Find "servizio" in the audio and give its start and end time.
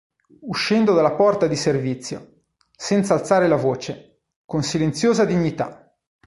1.55-2.45